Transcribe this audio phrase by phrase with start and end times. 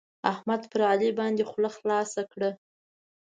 [0.31, 2.51] احمد پر علي باندې خوله خلاصه کړه.